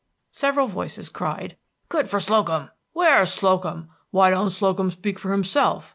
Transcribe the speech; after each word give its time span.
Several 0.31 0.65
voices 0.65 1.09
cried, 1.09 1.57
"Good 1.87 2.09
for 2.09 2.19
Slocum!" 2.19 2.71
"Where's 2.93 3.31
Slocum?" 3.35 3.89
"Why 4.09 4.31
don't 4.31 4.49
Slocum 4.49 4.89
speak 4.89 5.19
for 5.19 5.31
himself?" 5.31 5.89